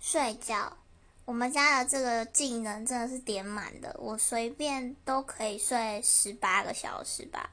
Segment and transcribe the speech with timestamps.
[0.00, 0.76] 睡觉。
[1.24, 7.50] 我们家的这个技能真的是点满的我随便都可以睡十八个小时吧。